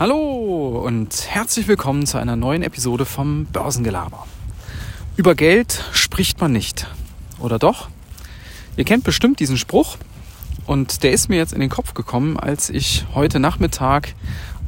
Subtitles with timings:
[0.00, 4.26] Hallo und herzlich willkommen zu einer neuen Episode vom Börsengelaber.
[5.16, 6.86] Über Geld spricht man nicht,
[7.38, 7.90] oder doch?
[8.78, 9.98] Ihr kennt bestimmt diesen Spruch
[10.64, 14.14] und der ist mir jetzt in den Kopf gekommen, als ich heute Nachmittag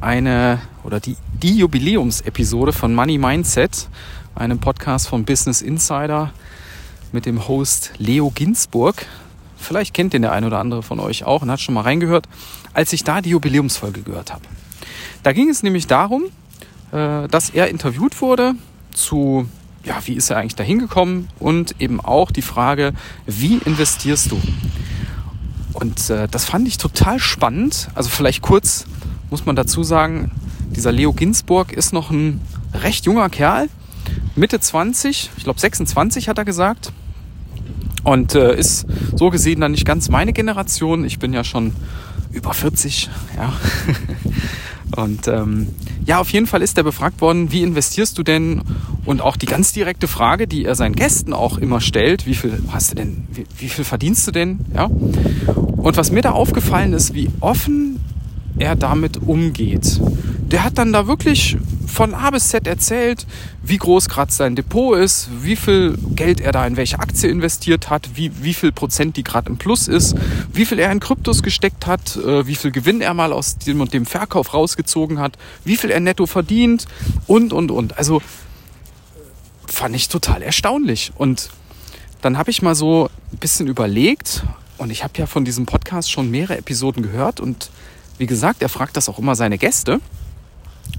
[0.01, 3.89] eine oder die, die Jubiläumsepisode von Money Mindset,
[4.35, 6.31] einem Podcast von Business Insider
[7.11, 9.07] mit dem Host Leo Ginsburg,
[9.57, 12.29] vielleicht kennt den der eine oder andere von euch auch und hat schon mal reingehört,
[12.75, 14.43] als ich da die Jubiläumsfolge gehört habe.
[15.23, 16.23] Da ging es nämlich darum,
[16.91, 18.53] äh, dass er interviewt wurde
[18.93, 19.47] zu,
[19.83, 22.93] ja, wie ist er eigentlich da hingekommen und eben auch die Frage,
[23.25, 24.41] wie investierst du?
[25.73, 27.89] Und äh, das fand ich total spannend.
[27.95, 28.85] Also vielleicht kurz
[29.29, 30.31] muss man dazu sagen,
[30.75, 32.39] dieser Leo Ginsburg ist noch ein
[32.73, 33.69] recht junger Kerl,
[34.35, 36.91] Mitte 20, ich glaube 26 hat er gesagt.
[38.03, 41.05] Und äh, ist so gesehen dann nicht ganz meine Generation.
[41.05, 41.73] Ich bin ja schon
[42.31, 43.53] über 40, ja.
[44.95, 45.69] Und ähm,
[46.05, 48.61] ja, auf jeden Fall ist er befragt worden, wie investierst du denn?
[49.05, 52.61] Und auch die ganz direkte Frage, die er seinen Gästen auch immer stellt, wie viel
[52.69, 54.59] hast du denn, wie, wie viel verdienst du denn?
[54.73, 54.85] Ja.
[54.85, 57.99] Und was mir da aufgefallen ist, wie offen
[58.57, 59.99] er damit umgeht.
[60.51, 61.57] Der hat dann da wirklich
[61.93, 63.27] von A bis Z erzählt,
[63.61, 67.91] wie groß gerade sein Depot ist, wie viel Geld er da in welche Aktie investiert
[67.91, 70.15] hat, wie, wie viel Prozent die gerade im Plus ist,
[70.51, 73.79] wie viel er in Kryptos gesteckt hat, äh, wie viel Gewinn er mal aus dem
[73.79, 76.87] und dem Verkauf rausgezogen hat, wie viel er netto verdient
[77.27, 77.95] und, und, und.
[77.95, 78.23] Also
[79.67, 81.11] fand ich total erstaunlich.
[81.15, 81.51] Und
[82.21, 84.43] dann habe ich mal so ein bisschen überlegt
[84.79, 87.69] und ich habe ja von diesem Podcast schon mehrere Episoden gehört und
[88.17, 89.99] wie gesagt, er fragt das auch immer seine Gäste,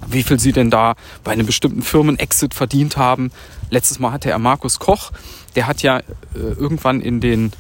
[0.08, 3.30] wie viel sie denn da bei einem bestimmten Firmen-Exit verdient haben.
[3.70, 5.12] Letztes Mal hatte er Markus Koch,
[5.56, 6.02] der hat ja äh,
[6.34, 7.52] irgendwann in den,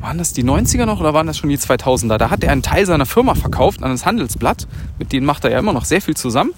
[0.00, 2.18] waren das die 90er noch oder waren das schon die 2000er?
[2.18, 4.66] Da hat er einen Teil seiner Firma verkauft an das Handelsblatt.
[4.98, 6.52] Mit denen macht er ja immer noch sehr viel zusammen.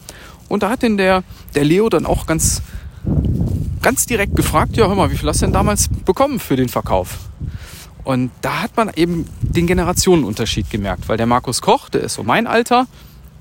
[0.49, 1.23] Und da hat den der,
[1.55, 2.63] der Leo dann auch ganz,
[3.83, 6.69] ganz direkt gefragt, ja hör mal, wie viel hast du denn damals bekommen für den
[6.69, 7.19] Verkauf?
[8.03, 12.23] Und da hat man eben den Generationenunterschied gemerkt, weil der Markus Koch, der ist so
[12.23, 12.87] mein Alter,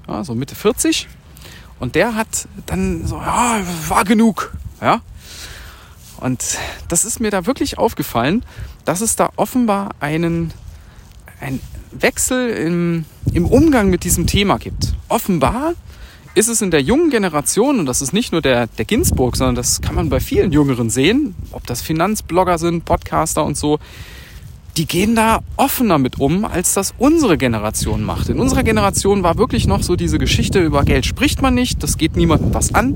[0.08, 1.08] ja, so Mitte 40,
[1.80, 5.02] und der hat dann so, ja, war genug, ja.
[6.20, 6.58] Und
[6.90, 8.44] das ist mir da wirklich aufgefallen,
[8.84, 10.52] dass es da offenbar einen,
[11.40, 14.94] einen Wechsel im, im Umgang mit diesem Thema gibt.
[15.08, 15.74] Offenbar
[16.36, 19.56] ist es in der jungen Generation, und das ist nicht nur der, der Ginsburg, sondern
[19.56, 23.80] das kann man bei vielen Jüngeren sehen, ob das Finanzblogger sind, Podcaster und so,
[24.80, 28.30] die gehen da offener mit um, als das unsere Generation macht.
[28.30, 31.98] In unserer Generation war wirklich noch so diese Geschichte über Geld spricht man nicht, das
[31.98, 32.96] geht niemandem was an.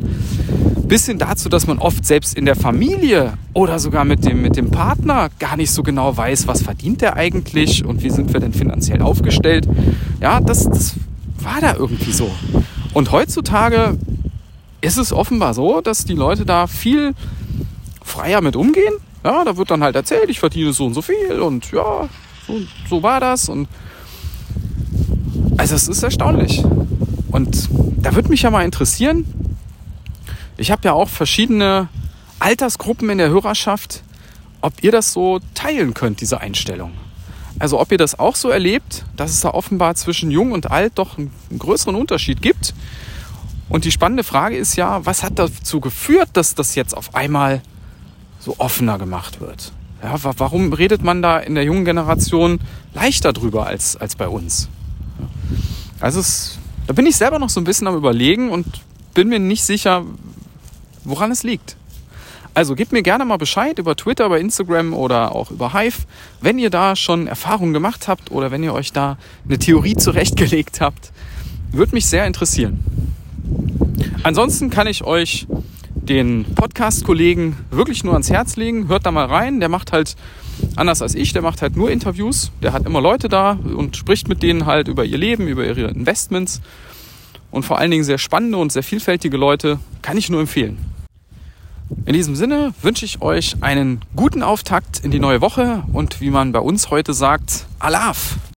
[0.87, 4.55] Bis hin dazu, dass man oft selbst in der Familie oder sogar mit dem, mit
[4.55, 8.39] dem Partner gar nicht so genau weiß, was verdient der eigentlich und wie sind wir
[8.39, 9.67] denn finanziell aufgestellt.
[10.21, 10.95] Ja, das, das
[11.39, 12.31] war da irgendwie so.
[12.93, 13.97] Und heutzutage
[14.79, 17.13] ist es offenbar so, dass die Leute da viel
[18.01, 21.41] freier mit umgehen ja, da wird dann halt erzählt, ich verdiene so und so viel
[21.41, 22.09] und ja,
[22.47, 23.49] so, so war das.
[23.49, 23.67] Und
[25.57, 26.63] also es ist erstaunlich.
[27.31, 29.25] Und da würde mich ja mal interessieren,
[30.57, 31.87] ich habe ja auch verschiedene
[32.39, 34.03] Altersgruppen in der Hörerschaft,
[34.61, 36.91] ob ihr das so teilen könnt, diese Einstellung.
[37.59, 40.93] Also ob ihr das auch so erlebt, dass es da offenbar zwischen jung und alt
[40.95, 42.73] doch einen größeren Unterschied gibt.
[43.69, 47.61] Und die spannende Frage ist ja, was hat dazu geführt, dass das jetzt auf einmal
[48.43, 49.71] so offener gemacht wird.
[50.03, 52.59] Ja, warum redet man da in der jungen Generation
[52.93, 54.67] leichter drüber als, als bei uns?
[56.01, 58.65] Also es, da bin ich selber noch so ein bisschen am Überlegen und
[59.13, 60.03] bin mir nicht sicher,
[61.05, 61.77] woran es liegt.
[62.53, 66.03] Also gebt mir gerne mal Bescheid über Twitter, über Instagram oder auch über Hive,
[66.41, 70.81] wenn ihr da schon Erfahrungen gemacht habt oder wenn ihr euch da eine Theorie zurechtgelegt
[70.81, 71.11] habt.
[71.71, 72.83] Würde mich sehr interessieren.
[74.23, 75.47] Ansonsten kann ich euch
[76.09, 78.87] den Podcast-Kollegen wirklich nur ans Herz legen.
[78.87, 79.59] Hört da mal rein.
[79.59, 80.15] Der macht halt
[80.75, 81.33] anders als ich.
[81.33, 82.51] Der macht halt nur Interviews.
[82.61, 85.89] Der hat immer Leute da und spricht mit denen halt über ihr Leben, über ihre
[85.89, 86.61] Investments.
[87.51, 89.79] Und vor allen Dingen sehr spannende und sehr vielfältige Leute.
[90.01, 90.77] Kann ich nur empfehlen.
[92.05, 96.31] In diesem Sinne wünsche ich euch einen guten Auftakt in die neue Woche und wie
[96.31, 98.37] man bei uns heute sagt, Alaf!